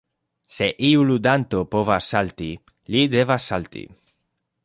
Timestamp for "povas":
1.75-2.09